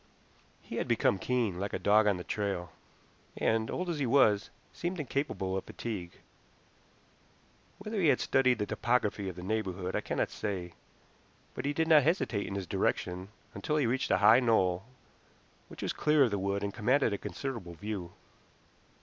[0.63, 2.71] He had become keen, like a dog on the trail,
[3.37, 6.21] and, old as he was, seemed incapable of fatigue.
[7.77, 10.73] Whether he had studied the topography of the neighborhood I cannot say,
[11.53, 14.85] but he did not hesitate in his direction until he reached a high knoll
[15.67, 18.11] which was clear of the wood and commanded a considerable view.